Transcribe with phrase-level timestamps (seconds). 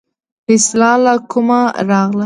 [0.47, 2.19] دا اصطلاح له کومه راغله.